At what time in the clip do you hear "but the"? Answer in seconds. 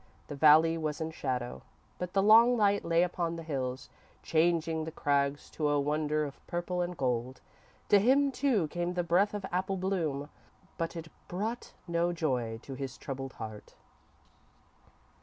1.99-2.23